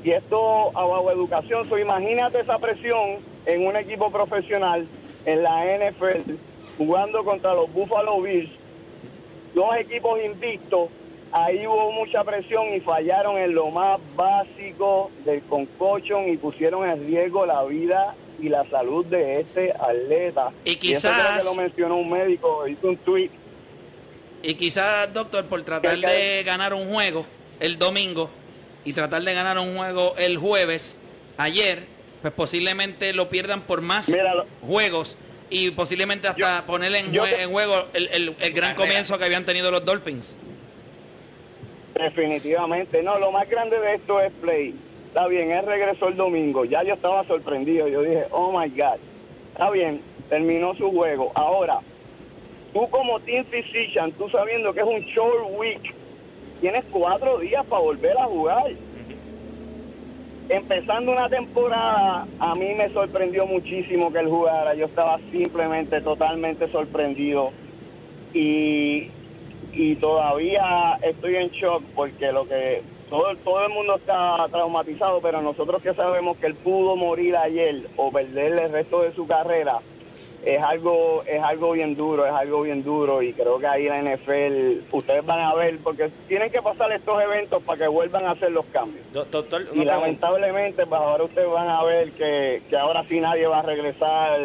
Y 0.03 0.11
esto 0.11 0.69
a 0.77 0.85
bajo 0.85 1.11
educación, 1.11 1.67
so, 1.67 1.77
imagínate 1.79 2.39
esa 2.39 2.59
presión 2.59 3.17
en 3.45 3.65
un 3.65 3.75
equipo 3.75 4.11
profesional 4.11 4.87
en 5.25 5.43
la 5.43 5.65
NFL 5.65 6.33
jugando 6.77 7.23
contra 7.23 7.53
los 7.53 7.71
Buffalo 7.73 8.21
Bills, 8.21 8.51
dos 9.53 9.75
equipos 9.77 10.19
invictos, 10.23 10.89
ahí 11.31 11.65
hubo 11.65 11.91
mucha 11.91 12.23
presión 12.23 12.73
y 12.75 12.81
fallaron 12.81 13.37
en 13.37 13.55
lo 13.55 13.69
más 13.71 13.99
básico 14.15 15.09
del 15.25 15.41
concussion 15.43 16.29
y 16.29 16.37
pusieron 16.37 16.87
en 16.89 17.07
riesgo 17.07 17.45
la 17.45 17.63
vida 17.63 18.15
y 18.39 18.49
la 18.49 18.65
salud 18.69 19.05
de 19.05 19.39
este 19.41 19.71
atleta. 19.71 20.51
Y 20.65 20.71
eso 20.71 20.79
quizás- 20.79 21.27
creo 21.27 21.39
que 21.39 21.45
lo 21.45 21.55
mencionó 21.55 21.95
un 21.97 22.09
médico, 22.09 22.67
hizo 22.67 22.89
un 22.89 22.97
tweet. 22.97 23.29
Y 24.43 24.53
quizás, 24.55 25.11
doctor, 25.13 25.45
por 25.45 25.63
tratar 25.63 25.97
de 25.97 26.43
ganar 26.45 26.73
un 26.73 26.91
juego 26.93 27.25
el 27.59 27.77
domingo 27.79 28.29
y 28.83 28.93
tratar 28.93 29.23
de 29.23 29.33
ganar 29.33 29.57
un 29.57 29.75
juego 29.75 30.13
el 30.17 30.37
jueves, 30.37 30.97
ayer, 31.37 31.85
pues 32.21 32.33
posiblemente 32.33 33.13
lo 33.13 33.29
pierdan 33.29 33.61
por 33.61 33.81
más 33.81 34.11
juegos 34.61 35.17
y 35.49 35.71
posiblemente 35.71 36.27
hasta 36.27 36.59
Yo- 36.61 36.65
poner 36.67 36.93
en, 36.95 37.11
yo 37.11 37.23
jue- 37.25 37.35
te- 37.35 37.41
en 37.43 37.51
juego 37.51 37.85
el, 37.93 38.07
el- 38.09 38.35
el 38.39 38.53
gran 38.53 38.75
comienzo 38.75 39.17
que 39.17 39.25
habían 39.25 39.45
tenido 39.45 39.71
los 39.71 39.83
Dolphins. 39.85 40.35
Definitivamente, 41.95 43.01
no, 43.03 43.17
lo 43.19 43.31
más 43.31 43.47
grande 43.49 43.79
de 43.79 43.95
esto 43.95 44.19
es 44.19 44.31
Play. 44.41 44.75
Está 45.07 45.27
bien, 45.27 45.51
él 45.51 45.65
regresó 45.65 46.09
el 46.09 46.17
domingo, 46.17 46.65
ya 46.65 46.83
yo 46.83 46.93
estaba 46.95 47.23
sorprendido, 47.25 47.87
yo 47.87 48.01
dije, 48.01 48.25
oh 48.31 48.51
my 48.59 48.67
God, 48.69 48.97
está 49.53 49.69
bien, 49.71 50.01
terminó 50.29 50.75
su 50.75 50.91
juego. 50.91 51.31
Ahora, 51.35 51.79
tú 52.75 52.89
como 52.89 53.21
team 53.21 53.45
physician, 53.45 54.11
tú 54.11 54.29
sabiendo 54.29 54.73
que 54.73 54.81
es 54.81 54.85
un 54.85 54.99
short 55.05 55.47
week, 55.57 55.95
tienes 56.59 56.83
cuatro 56.91 57.39
días 57.39 57.65
para 57.67 57.81
volver 57.81 58.17
a 58.17 58.25
jugar. 58.25 58.65
Empezando 60.49 61.13
una 61.13 61.29
temporada, 61.29 62.27
a 62.37 62.53
mí 62.53 62.73
me 62.77 62.89
sorprendió 62.89 63.47
muchísimo 63.47 64.11
que 64.11 64.19
él 64.19 64.27
jugara, 64.27 64.75
yo 64.75 64.87
estaba 64.87 65.17
simplemente 65.31 66.01
totalmente 66.01 66.69
sorprendido 66.69 67.51
y 68.33 69.09
y 69.77 69.95
todavía 69.95 70.97
estoy 71.01 71.35
en 71.35 71.49
shock 71.49 71.83
porque 71.95 72.31
lo 72.31 72.47
que 72.47 72.81
todo, 73.09 73.35
todo 73.43 73.65
el 73.65 73.73
mundo 73.73 73.97
está 73.97 74.47
traumatizado, 74.49 75.19
pero 75.21 75.41
nosotros 75.41 75.81
que 75.81 75.93
sabemos 75.93 76.37
que 76.37 76.47
él 76.47 76.55
pudo 76.55 76.95
morir 76.95 77.35
ayer 77.35 77.87
o 77.97 78.09
perder 78.09 78.53
el 78.59 78.71
resto 78.71 79.01
de 79.01 79.13
su 79.13 79.27
carrera, 79.27 79.81
es 80.45 80.61
algo 80.61 81.23
es 81.27 81.41
algo 81.41 81.71
bien 81.71 81.95
duro, 81.95 82.25
es 82.25 82.31
algo 82.31 82.61
bien 82.61 82.83
duro 82.83 83.21
y 83.21 83.33
creo 83.33 83.57
que 83.59 83.67
ahí 83.67 83.85
la 83.89 84.01
NFL, 84.01 84.83
ustedes 84.91 85.25
van 85.25 85.39
a 85.39 85.53
ver, 85.55 85.79
porque 85.79 86.09
tienen 86.27 86.51
que 86.51 86.61
pasar 86.61 86.91
estos 86.91 87.21
eventos 87.21 87.61
para 87.63 87.79
que 87.79 87.87
vuelvan 87.87 88.25
a 88.25 88.31
hacer 88.31 88.51
los 88.51 88.65
cambios. 88.67 89.03
Do- 89.11 89.25
Doctor, 89.25 89.61
Y 89.61 89.65
pregunta. 89.65 89.95
lamentablemente, 89.97 90.85
pues 90.85 91.01
ahora 91.01 91.23
ustedes 91.23 91.49
van 91.49 91.69
a 91.69 91.83
ver 91.83 92.11
que, 92.11 92.61
que 92.69 92.77
ahora 92.77 93.03
sí 93.09 93.19
nadie 93.19 93.47
va 93.47 93.59
a 93.59 93.63
regresar 93.63 94.39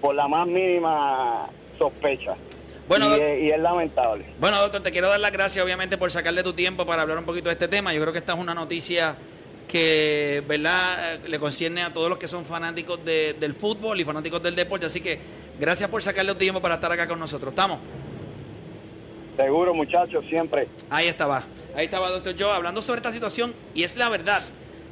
por 0.00 0.14
la 0.14 0.26
más 0.28 0.46
mínima 0.46 1.46
sospecha. 1.78 2.34
Bueno, 2.86 3.16
y, 3.16 3.20
es, 3.20 3.42
y 3.44 3.48
es 3.50 3.58
lamentable. 3.58 4.26
Bueno, 4.38 4.60
doctor, 4.60 4.82
te 4.82 4.90
quiero 4.90 5.08
dar 5.08 5.18
las 5.20 5.32
gracias, 5.32 5.64
obviamente, 5.64 5.96
por 5.96 6.10
sacarle 6.10 6.42
tu 6.42 6.52
tiempo 6.52 6.84
para 6.84 7.02
hablar 7.02 7.16
un 7.18 7.24
poquito 7.24 7.48
de 7.48 7.54
este 7.54 7.66
tema. 7.68 7.94
Yo 7.94 8.00
creo 8.02 8.12
que 8.12 8.18
esta 8.18 8.34
es 8.34 8.38
una 8.38 8.52
noticia 8.52 9.16
que, 9.74 10.40
¿verdad?, 10.46 11.14
Eh, 11.16 11.28
le 11.28 11.38
concierne 11.40 11.82
a 11.82 11.92
todos 11.92 12.08
los 12.08 12.16
que 12.16 12.28
son 12.28 12.44
fanáticos 12.44 13.04
de- 13.04 13.32
del 13.40 13.54
fútbol 13.54 14.00
y 14.00 14.04
fanáticos 14.04 14.40
del 14.40 14.54
deporte. 14.54 14.86
Así 14.86 15.00
que 15.00 15.18
gracias 15.58 15.90
por 15.90 16.00
sacarle 16.00 16.30
tu 16.32 16.38
tiempo 16.38 16.60
para 16.62 16.76
estar 16.76 16.92
acá 16.92 17.08
con 17.08 17.18
nosotros. 17.18 17.50
¿Estamos? 17.52 17.80
Seguro, 19.36 19.74
muchachos, 19.74 20.24
siempre. 20.28 20.68
Ahí 20.90 21.08
estaba. 21.08 21.42
Ahí 21.74 21.86
estaba, 21.86 22.08
doctor 22.10 22.36
Joe, 22.38 22.52
hablando 22.52 22.82
sobre 22.82 22.98
esta 22.98 23.10
situación. 23.10 23.52
Y 23.74 23.82
es 23.82 23.96
la 23.96 24.08
verdad. 24.08 24.44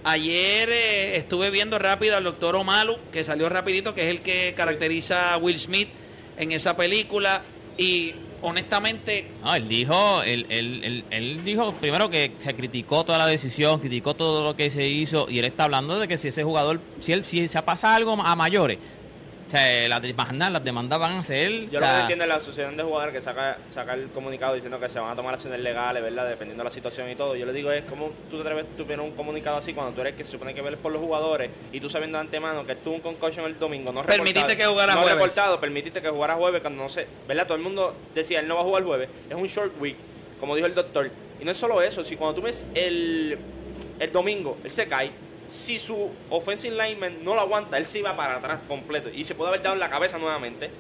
Ayer 0.03 0.69
eh, 0.69 1.17
estuve 1.17 1.51
viendo 1.51 1.79
rápido 1.79 2.17
al 2.17 2.25
doctor 2.25 2.57
Omalu, 2.57 2.97
que 3.13 3.23
salió 3.23 3.49
rapidito, 3.49 3.95
que 3.95 4.01
es 4.03 4.09
el 4.09 4.21
que 4.21 4.53
caracteriza 4.57 5.33
a 5.33 5.37
Will 5.39 5.61
Smith 5.61 5.91
en 6.39 6.51
esa 6.51 6.77
película. 6.77 7.43
Y 7.79 8.15
honestamente, 8.43 9.27
No, 9.43 9.55
él 9.55 9.69
dijo, 9.69 10.23
él, 10.23 10.47
él, 10.49 10.81
él, 10.85 11.05
él 11.11 11.45
dijo 11.45 11.73
primero 11.75 12.11
que 12.11 12.33
se 12.39 12.55
criticó 12.55 13.05
toda 13.05 13.19
la 13.19 13.27
decisión, 13.27 13.81
criticó 13.81 14.15
todo 14.15 14.45
lo 14.45 14.57
que 14.57 14.69
se 14.71 14.87
hizo 14.87 15.29
y 15.31 15.39
él 15.39 15.45
está 15.45 15.65
hablando 15.65 15.99
de 15.99 16.09
que 16.09 16.17
si 16.17 16.29
ese 16.29 16.45
jugador, 16.45 16.81
si 17.01 17.13
él, 17.13 17.25
si 17.25 17.49
se 17.49 17.63
pasa 17.63 17.95
algo 17.95 18.13
a 18.21 18.37
mayores, 18.37 18.79
o 19.53 19.55
sea, 19.55 19.87
las 19.87 20.01
demandas, 20.01 20.51
las 20.51 20.65
demandas 20.65 20.99
van 20.99 21.13
a 21.13 21.23
ser, 21.23 21.69
Yo 21.69 21.79
o 21.79 21.83
lo 21.83 21.87
que 21.87 22.01
entiendo 22.01 22.25
es 22.25 22.29
la 22.29 22.37
asociación 22.37 22.75
de 22.75 22.83
jugadores 22.85 23.15
que 23.15 23.21
saca, 23.21 23.59
saca 23.69 23.93
el 23.93 24.09
comunicado 24.09 24.55
diciendo 24.55 24.81
que 24.81 24.89
se 24.89 24.99
van 24.99 25.11
a 25.11 25.15
tomar 25.15 25.35
acciones 25.35 25.61
legales, 25.61 26.03
¿verdad? 26.03 26.27
Dependiendo 26.27 26.63
de 26.63 26.65
la 26.65 26.71
situación 26.71 27.11
y 27.11 27.17
todo. 27.17 27.37
Yo 27.37 27.45
le 27.45 27.53
digo 27.53 27.71
es 27.71 27.85
cómo 27.85 28.13
tú 28.31 28.37
te 28.37 28.49
atreves 28.49 28.65
poner 28.79 29.01
un 29.01 29.11
comunicado 29.11 29.59
así 29.59 29.75
cuando 29.75 29.93
tú 29.93 30.01
eres 30.01 30.15
que 30.15 30.25
se 30.25 30.31
supone 30.31 30.55
que 30.55 30.63
veles 30.63 30.81
por 30.81 30.91
los 30.91 31.03
jugadores 31.03 31.51
y 31.71 31.81
tú 31.81 31.91
sabiendo 31.91 32.17
de 32.17 32.23
antemano 32.23 32.65
que 32.65 32.77
tuvo 32.77 32.95
un 32.95 33.01
concussion 33.03 33.45
el 33.45 33.59
domingo, 33.59 33.93
no 33.93 34.03
Permitiste 34.05 34.57
que 34.57 34.65
jugara 34.65 34.95
no 34.95 35.03
jueves. 35.03 35.19
reportado, 35.19 35.61
permitiste 35.61 36.01
que 36.01 36.09
jugara 36.09 36.35
jueves 36.35 36.63
cuando 36.63 36.85
no 36.85 36.89
sé, 36.89 37.07
¿verdad? 37.29 37.47
Todo 37.47 37.57
el 37.59 37.63
mundo 37.63 37.95
decía, 38.15 38.41
él 38.41 38.49
no 38.49 38.55
va 38.55 38.63
a 38.63 38.65
jugar 38.65 38.85
jueves, 38.85 39.11
es 39.29 39.37
un 39.37 39.47
short 39.49 39.79
week, 39.79 39.97
como 40.41 40.57
dijo 40.57 40.67
el 40.67 40.75
doctor. 40.75 41.11
Y 41.39 41.45
no 41.45 41.51
es 41.51 41.59
solo 41.59 41.83
eso, 41.83 42.03
si 42.05 42.17
cuando 42.17 42.37
tú 42.37 42.41
ves 42.41 42.65
el, 42.75 43.37
el 43.99 44.13
domingo, 44.13 44.57
él 44.65 44.71
se 44.71 44.89
cae, 44.89 45.11
si 45.53 45.79
su 45.79 46.09
offensive 46.31 46.75
lineman 46.75 47.23
no 47.23 47.35
lo 47.35 47.43
aguanta, 47.43 47.77
él 47.77 47.85
se 47.85 48.01
va 48.01 48.17
para 48.17 48.37
atrás 48.37 48.61
completo 48.67 49.11
y 49.11 49.25
se 49.25 49.35
puede 49.35 49.51
haber 49.51 49.63
dado 49.63 49.75
en 49.75 49.81
la 49.81 49.91
cabeza 49.91 50.17
nuevamente. 50.19 50.71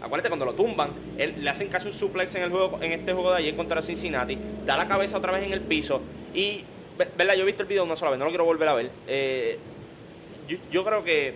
Acuérdate, 0.00 0.28
cuando 0.30 0.46
lo 0.46 0.54
tumban, 0.54 0.90
él, 1.18 1.34
le 1.38 1.50
hacen 1.50 1.68
casi 1.68 1.88
un 1.88 1.92
suplex 1.92 2.34
en 2.34 2.42
el 2.44 2.50
juego 2.50 2.78
en 2.80 2.92
este 2.92 3.12
juego 3.12 3.30
de 3.32 3.38
ayer 3.38 3.54
contra 3.54 3.82
Cincinnati, 3.82 4.38
da 4.64 4.76
la 4.76 4.88
cabeza 4.88 5.18
otra 5.18 5.32
vez 5.32 5.44
en 5.44 5.52
el 5.52 5.60
piso 5.60 6.00
y, 6.34 6.62
ve- 6.98 7.08
¿verdad? 7.16 7.34
Yo 7.34 7.42
he 7.42 7.46
visto 7.46 7.62
el 7.62 7.68
video 7.68 7.84
una 7.84 7.96
sola 7.96 8.12
vez, 8.12 8.18
no 8.18 8.24
lo 8.24 8.30
quiero 8.30 8.44
volver 8.44 8.68
a 8.68 8.72
ver. 8.74 8.90
Eh, 9.06 9.58
yo 10.70 10.84
creo 10.84 11.04
que 11.04 11.34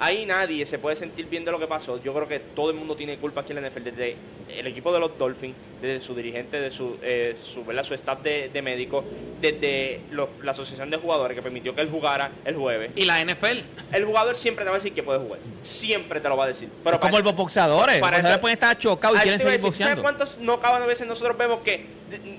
ahí 0.00 0.24
nadie 0.26 0.64
se 0.66 0.78
puede 0.78 0.96
sentir 0.96 1.26
bien 1.26 1.44
de 1.44 1.50
lo 1.50 1.58
que 1.58 1.66
pasó. 1.66 2.02
Yo 2.02 2.14
creo 2.14 2.28
que 2.28 2.38
todo 2.40 2.70
el 2.70 2.76
mundo 2.76 2.94
tiene 2.96 3.16
culpa 3.18 3.40
aquí 3.42 3.52
en 3.52 3.62
la 3.62 3.68
NFL, 3.68 3.82
desde 3.84 4.16
el 4.48 4.66
equipo 4.66 4.92
de 4.92 5.00
los 5.00 5.16
Dolphins, 5.18 5.54
desde 5.82 6.00
su 6.00 6.14
dirigente, 6.14 6.60
de 6.60 6.70
su, 6.70 6.96
eh, 7.02 7.36
su, 7.42 7.64
¿verdad? 7.64 7.82
su 7.84 7.94
staff 7.94 8.20
de, 8.22 8.48
de 8.52 8.62
médicos, 8.62 9.04
desde 9.40 10.00
los- 10.10 10.28
la 10.42 10.52
asociación 10.52 10.90
de 10.90 10.96
jugadores 10.96 11.36
que 11.36 11.42
permitió 11.42 11.74
que 11.74 11.80
él 11.80 11.90
jugara 11.90 12.30
el 12.44 12.54
jueves. 12.56 12.90
y 12.96 13.04
la 13.04 13.20
NFL. 13.24 13.62
El 13.92 14.04
jugador 14.04 14.36
siempre 14.36 14.64
te 14.64 14.70
va 14.70 14.76
a 14.76 14.78
decir 14.78 14.92
que 14.92 15.02
puede 15.02 15.18
jugar. 15.20 15.38
Siempre 15.62 16.20
te 16.20 16.28
lo 16.28 16.36
va 16.36 16.44
a 16.44 16.48
decir. 16.48 16.68
Pero 16.84 16.98
como 17.00 17.18
los 17.20 17.34
boxeadores, 17.36 18.00
para 18.00 18.18
eso- 18.18 18.28
le 18.28 18.38
pueden 18.38 18.54
estar 18.54 18.76
chocados 18.78 19.18
y 19.18 19.22
quieren 19.22 19.38
seguir 19.40 19.52
decir, 19.52 19.62
¿Sabes 19.72 19.78
boxeando. 19.96 20.02
cuántos 20.02 20.38
knockouts 20.38 20.82
a 20.82 20.86
veces 20.86 21.06
nosotros 21.06 21.36
vemos 21.36 21.60
que 21.60 21.84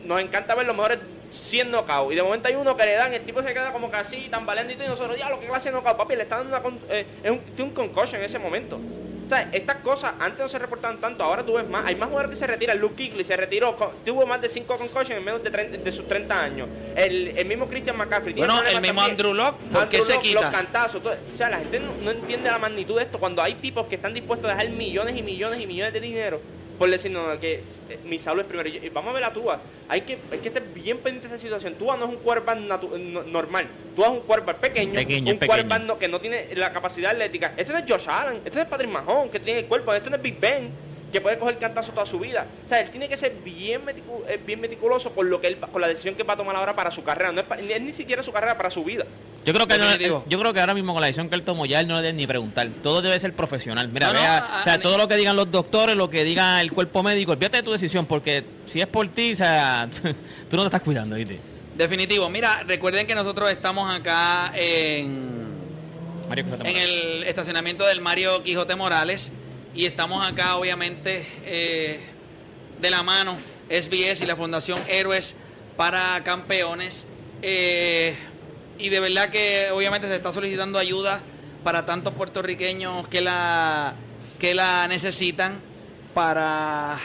nos 0.06 0.20
encanta 0.20 0.56
ver 0.56 0.66
los 0.66 0.76
mejores 0.76 1.00
100 1.30 1.72
knockouts? 1.72 2.12
Y 2.14 2.16
de 2.16 2.24
momento 2.24 2.48
hay 2.48 2.56
uno 2.56 2.76
que 2.76 2.86
le 2.86 2.94
dan, 2.94 3.14
el 3.14 3.22
tipo 3.26 3.42
se 3.42 3.54
queda 3.54 3.72
como 3.72 3.90
así, 3.94 4.28
tambaleando 4.30 4.74
y 4.74 4.76
todo, 4.76 4.86
y 4.86 4.90
nosotros, 4.90 5.16
diablo, 5.16 5.40
qué 5.40 5.48
clase 5.48 5.70
de 5.70 5.76
knockout, 5.76 5.98
papi, 5.98 6.16
le 6.16 6.24
está 6.24 6.38
dando 6.38 6.50
una, 6.54 6.62
con- 6.64 6.80
eh, 6.90 7.06
es 7.24 7.32
un, 7.32 7.40
tiene 7.40 7.64
un 7.70 7.76
concussion 7.76 8.20
en 8.22 8.26
ese 8.26 8.40
momento. 8.40 8.80
O 9.26 9.30
sea, 9.30 9.48
estas 9.54 9.76
cosas 9.78 10.14
antes 10.20 10.40
no 10.40 10.48
se 10.48 10.58
reportaban 10.58 10.98
tanto, 11.00 11.24
ahora 11.24 11.46
tú 11.46 11.54
ves 11.54 11.70
más. 11.70 11.86
Hay 11.86 11.94
más 11.94 12.08
jugadores 12.10 12.32
que 12.32 12.36
se 12.38 12.48
retiran. 12.48 12.80
Luke 12.80 12.96
Kuechly 12.96 13.24
se 13.24 13.38
retiró, 13.38 13.76
tuvo 14.04 14.26
más 14.26 14.42
de 14.42 14.50
5 14.50 14.76
concussions 14.76 15.12
en 15.20 15.24
menos 15.24 15.44
de, 15.44 15.52
30 15.52 15.78
de 15.78 15.92
sus 15.92 16.08
30 16.08 16.42
años. 16.44 16.68
El, 16.96 17.38
el 17.38 17.46
mismo 17.46 17.68
Christian 17.68 17.96
McCaffrey. 17.96 18.34
Bueno, 18.34 18.58
el 18.64 18.82
mismo 18.82 19.02
también. 19.02 19.12
Andrew 19.12 19.36
Locke, 19.36 19.58
¿por 19.72 19.88
qué 19.88 19.98
Andrew 19.98 20.02
se 20.04 20.14
Locke, 20.14 20.24
quita? 20.26 20.42
Los 20.42 20.52
cantazos. 20.52 21.04
todo- 21.04 21.14
o 21.32 21.38
sea, 21.38 21.48
la 21.52 21.58
gente 21.60 21.80
no, 21.80 21.92
no 22.02 22.10
entiende 22.10 22.50
la 22.50 22.58
magnitud 22.58 22.98
de 22.98 23.04
esto. 23.04 23.20
Cuando 23.20 23.44
hay 23.44 23.54
tipos 23.54 23.86
que 23.86 23.94
están 23.98 24.16
dispuestos 24.16 24.50
a 24.50 24.56
dejar 24.56 24.72
millones 24.72 25.16
y 25.16 25.22
millones 25.22 25.60
y 25.62 25.68
millones 25.68 25.94
de 25.94 26.00
dinero 26.00 26.42
por 26.80 26.90
decir, 26.90 27.12
no, 27.12 27.40
que 27.40 27.56
eh, 27.90 28.00
mi 28.06 28.18
salud 28.18 28.40
es 28.42 28.48
primero. 28.48 28.68
Y 28.70 28.90
vamos 28.90 29.12
a 29.12 29.14
ver 29.14 29.26
a 29.26 29.34
Tua. 29.34 29.62
Hay 29.90 30.02
que, 30.02 30.18
hay 30.32 30.40
que 30.40 30.48
estar 30.48 30.64
bien 30.74 30.98
pendiente 31.00 31.28
de 31.28 31.36
esa 31.36 31.42
situación. 31.42 31.76
Tua 31.76 31.98
no 31.98 32.06
es 32.06 32.12
un 32.12 32.18
quarterback 32.18 32.58
no- 32.60 33.24
normal. 33.24 33.68
Tua 33.96 34.08
es 34.08 34.12
un 34.14 34.20
quarterback 34.22 34.58
pequeño. 34.58 34.94
Pequeño, 34.94 35.34
un 35.34 35.38
quarterback 35.40 35.82
no- 35.84 36.00
que 36.00 36.08
no 36.08 36.20
tiene 36.22 36.56
la 36.56 36.72
capacidad 36.72 37.12
atlética. 37.12 37.54
Este 37.58 37.74
no 37.74 37.80
es 37.80 37.86
Josh 37.88 38.08
Allen. 38.10 38.38
Este 38.46 38.56
no 38.56 38.62
es 38.62 38.68
Patrick 38.68 38.90
Mahomes, 38.90 39.30
que 39.30 39.40
tiene 39.40 39.60
el 39.60 39.66
cuerpo. 39.66 39.94
Este 39.94 40.10
no 40.10 40.16
es 40.16 40.22
Big 40.22 40.40
Ben, 40.40 40.72
que 41.12 41.22
puede 41.22 41.38
coger 41.40 41.58
cantazo 41.58 41.92
toda 41.92 42.06
su 42.06 42.20
vida. 42.20 42.46
O 42.66 42.70
sea, 42.70 42.82
él 42.82 42.90
tiene 42.90 43.10
que 43.10 43.18
ser 43.18 43.34
bien, 43.44 43.84
meticu- 43.86 44.24
eh, 44.28 44.40
bien 44.46 44.60
meticuloso 44.62 45.12
por, 45.12 45.26
lo 45.26 45.42
que 45.42 45.48
él, 45.48 45.64
va- 45.64 45.68
con 45.68 45.82
la 45.82 45.88
decisión 45.88 46.16
que 46.16 46.24
va 46.24 46.34
a 46.34 46.38
tomar 46.38 46.56
ahora 46.56 46.76
para 46.76 46.92
su 46.92 47.04
carrera. 47.04 47.32
No 47.32 47.42
es, 47.42 47.48
pa- 47.48 47.56
ni- 47.58 47.72
es 47.72 47.82
ni 47.82 47.94
siquiera 47.94 48.22
su 48.24 48.32
carrera, 48.32 48.56
para 48.58 48.70
su 48.70 48.84
vida. 48.84 49.06
Yo 49.46 49.54
creo 49.54 49.66
que 49.68 49.78
no- 49.78 49.86
Definitivo. 49.86 50.24
yo 50.28 50.38
creo 50.40 50.54
que 50.54 50.60
ahora 50.60 50.74
mismo 50.74 50.94
con 50.94 51.02
la 51.02 51.08
decisión 51.08 51.30
que 51.30 51.36
él 51.36 51.44
tomó 51.44 51.66
ya 51.66 51.80
él 51.80 51.88
no 51.88 51.96
le 51.96 52.02
debe 52.04 52.14
ni 52.14 52.28
preguntar. 52.28 52.68
Todo 52.84 53.02
debe 53.02 53.20
ser 53.20 53.34
profesional. 53.34 53.88
Mira, 53.90 54.08
No, 54.08 54.14
vea, 54.14 54.58
o 54.60 54.64
sea, 54.64 54.80
todo 54.80 54.98
lo 54.98 55.08
que 55.08 55.16
digan 55.16 55.36
los 55.36 55.50
doctores, 55.50 55.96
lo 55.96 56.10
que 56.10 56.24
diga 56.24 56.60
el 56.62 56.72
cuerpo 56.72 57.02
médico, 57.04 57.32
olvídate 57.32 57.58
de 57.58 57.64
tu 57.64 57.72
decisión 57.72 58.06
porque 58.06 58.44
si 58.66 58.82
es 58.82 58.88
por 58.88 59.08
ti, 59.08 59.34
o 59.34 59.36
sea, 59.38 59.90
tú 60.50 60.56
no 60.58 60.64
te 60.64 60.68
estás 60.68 60.82
cuidando, 60.82 61.16
¿viste? 61.16 61.40
Definitivo. 61.76 62.30
Mira, 62.30 62.64
recuerden 62.68 63.08
que 63.08 63.16
nosotros 63.16 63.50
estamos 63.50 63.90
acá 63.94 64.52
en, 64.56 65.48
en 66.66 66.78
el 66.78 67.24
estacionamiento 67.24 67.86
del 67.86 68.02
Mario 68.02 68.44
Quijote 68.44 68.76
Morales. 68.76 69.32
Y 69.76 69.86
estamos 69.86 70.26
acá, 70.26 70.56
obviamente, 70.56 71.28
eh, 71.44 72.00
de 72.82 72.90
la 72.90 73.04
mano, 73.04 73.38
SBS 73.70 74.24
y 74.24 74.26
la 74.26 74.36
Fundación 74.36 74.80
Héroes 74.88 75.36
para 75.78 76.24
Campeones. 76.24 77.06
Eh, 77.44 78.16
y 78.80 78.90
de 78.90 79.00
verdad 79.00 79.30
que, 79.30 79.70
obviamente, 79.72 80.08
se 80.08 80.16
está 80.16 80.34
solicitando 80.34 80.80
ayuda 80.80 81.22
para 81.64 81.86
tantos 81.86 82.16
puertorriqueños 82.16 83.08
que 83.10 83.22
la, 83.22 83.94
que 84.40 84.56
la 84.56 84.88
necesitan 84.88 85.62
para 86.16 87.00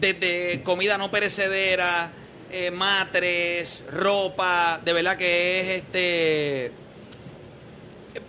desde 0.00 0.62
comida 0.64 0.98
no 0.98 1.12
perecedera, 1.12 2.10
eh, 2.50 2.72
matres, 2.72 3.84
ropa, 3.92 4.80
de 4.84 4.92
verdad 4.92 5.16
que 5.16 5.60
es 5.60 5.68
este 5.82 6.72